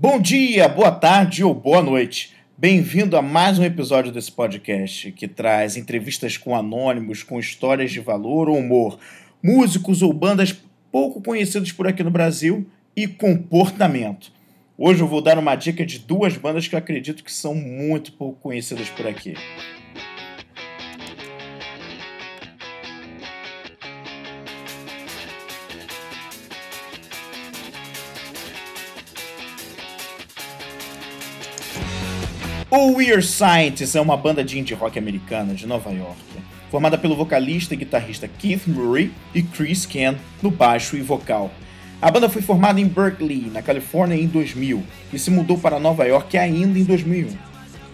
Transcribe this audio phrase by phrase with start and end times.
[0.00, 2.32] Bom dia, boa tarde ou boa noite.
[2.56, 7.98] Bem-vindo a mais um episódio desse podcast que traz entrevistas com anônimos, com histórias de
[7.98, 9.00] valor ou humor,
[9.42, 10.56] músicos ou bandas
[10.92, 12.64] pouco conhecidos por aqui no Brasil
[12.94, 14.30] e comportamento.
[14.78, 18.12] Hoje eu vou dar uma dica de duas bandas que eu acredito que são muito
[18.12, 19.34] pouco conhecidas por aqui.
[32.70, 36.20] O Weird Scientist é uma banda de indie rock americana de Nova York,
[36.70, 41.50] formada pelo vocalista e guitarrista Keith Murray e Chris Ken no baixo e vocal.
[42.02, 46.04] A banda foi formada em Berkeley, na Califórnia, em 2000 e se mudou para Nova
[46.04, 47.34] York ainda em 2001.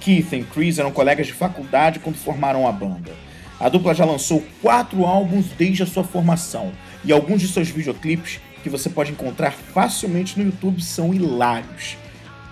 [0.00, 3.12] Keith e Chris eram colegas de faculdade quando formaram a banda.
[3.60, 6.72] A dupla já lançou quatro álbuns desde a sua formação
[7.04, 11.96] e alguns de seus videoclipes que você pode encontrar facilmente no YouTube são hilários.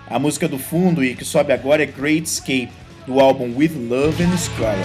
[0.07, 2.69] A música do fundo e que sobe agora é Great Escape,
[3.07, 4.77] do álbum With Love and Squalor.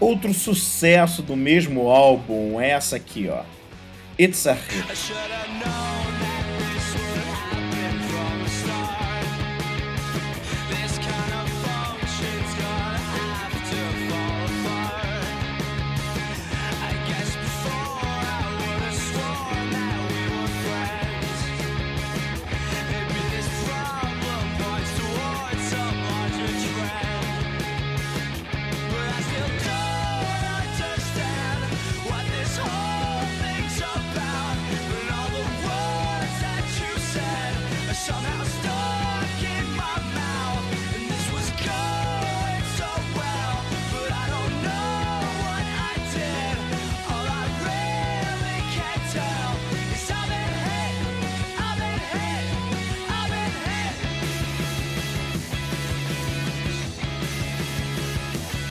[0.00, 3.42] Outro sucesso do mesmo álbum é essa aqui, ó.
[4.18, 6.07] It's a Hit.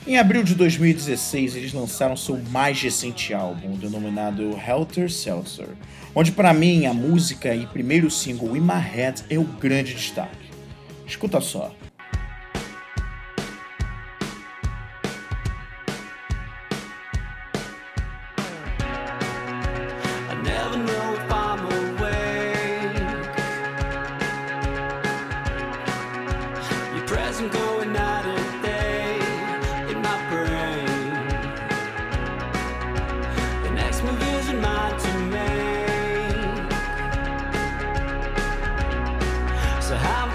[0.08, 5.68] Em abril de 2016, eles lançaram seu mais recente álbum, denominado Helter Seltzer,
[6.14, 10.48] onde para mim a música e primeiro single In My Head é o grande destaque.
[11.06, 11.74] Escuta só.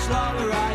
[0.09, 0.72] longer I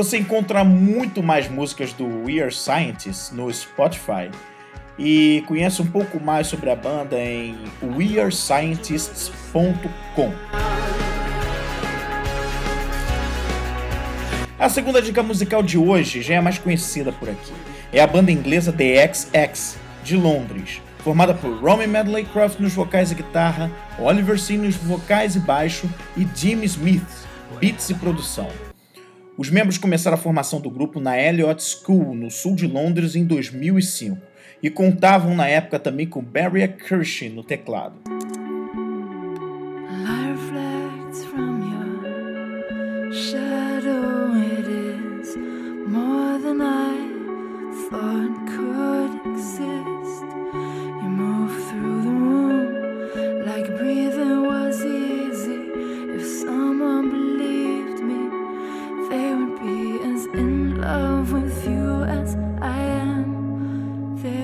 [0.00, 4.30] Você encontra muito mais músicas do We Are Scientists no Spotify
[4.98, 10.32] e conhece um pouco mais sobre a banda em wearescientists.com.
[14.58, 17.52] A segunda dica musical de hoje já é mais conhecida por aqui.
[17.92, 23.12] É a banda inglesa The XX, de Londres, formada por Romy Medley Croft nos vocais
[23.12, 27.04] e guitarra, Oliver Sim nos vocais e baixo e Jimmy Smith,
[27.60, 28.48] beats e produção.
[29.40, 33.24] Os membros começaram a formação do grupo na Elliott School, no sul de Londres, em
[33.24, 34.20] 2005,
[34.62, 37.94] e contavam na época também com Barry Kirsch no teclado.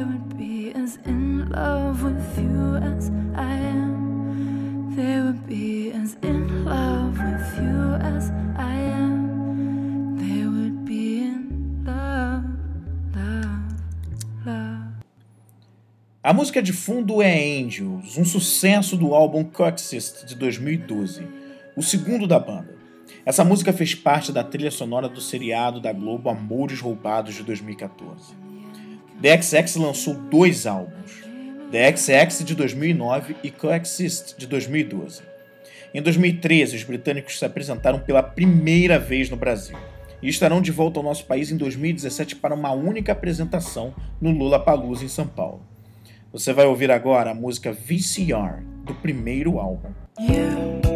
[0.07, 4.95] would be as in love with you as I am.
[4.97, 9.17] They would be as in love with you as I am.
[16.27, 21.25] A música de fundo é Angels, um sucesso do álbum Coexist de 2012,
[21.77, 22.75] o segundo da banda.
[23.25, 28.46] Essa música fez parte da trilha sonora do seriado da Globo Amores Roubados de 2014.
[29.21, 31.25] The XX lançou dois álbuns,
[31.71, 35.23] The XX de 2009 e Coexist de 2012.
[35.95, 39.77] Em 2013, os britânicos se apresentaram pela primeira vez no Brasil
[40.23, 44.59] e estarão de volta ao nosso país em 2017 para uma única apresentação no Lula
[44.59, 45.63] Palusa em São Paulo.
[46.33, 49.89] Você vai ouvir agora a música VCR do primeiro álbum.
[50.21, 50.96] Yeah.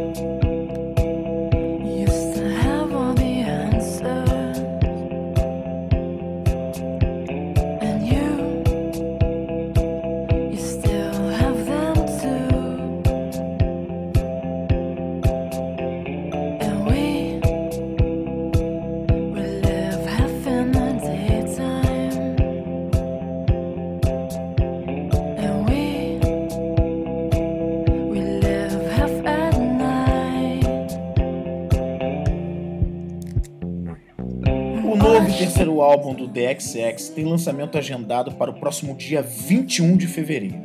[35.90, 40.60] Álbum do The XX tem lançamento agendado para o próximo dia 21 de fevereiro.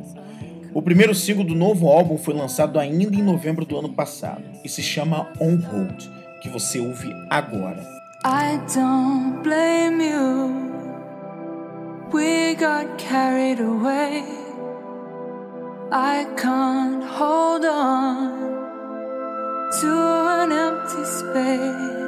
[0.72, 4.68] O primeiro single do novo álbum foi lançado ainda em novembro do ano passado e
[4.68, 6.04] se chama On Hold,
[6.40, 7.82] que você ouve agora.
[8.24, 10.66] I don't blame you.
[12.12, 14.22] We got carried away.
[15.90, 18.32] I can't hold on
[19.80, 22.06] to an empty space.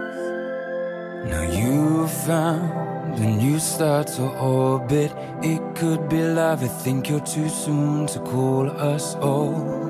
[1.31, 5.13] Now you found a you start to orbit.
[5.43, 6.63] It could be love.
[6.63, 9.89] I think you're too soon to call us old.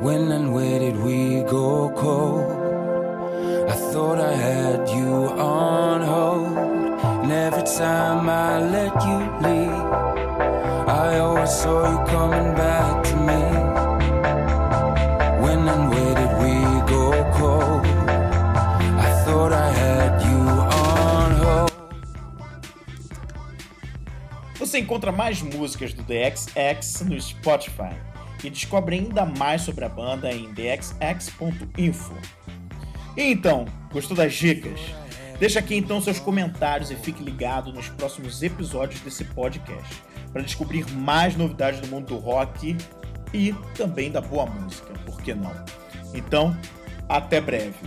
[0.00, 2.50] When and where did we go cold?
[3.70, 6.56] I thought I had you on hold.
[7.22, 9.86] And every time I let you leave,
[10.88, 13.69] I always saw you coming back to me.
[24.60, 27.96] Você encontra mais músicas do The XX no Spotify
[28.44, 32.14] e descobre ainda mais sobre a banda em thexx.info.
[33.16, 34.78] E então, gostou das dicas?
[35.38, 40.86] Deixa aqui então seus comentários e fique ligado nos próximos episódios desse podcast para descobrir
[40.92, 42.76] mais novidades do mundo do rock
[43.32, 45.54] e também da boa música, por que não?
[46.12, 46.54] Então,
[47.08, 47.78] até breve.